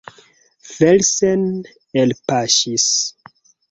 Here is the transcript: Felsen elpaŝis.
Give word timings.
Felsen 0.77 1.43
elpaŝis. 2.05 2.93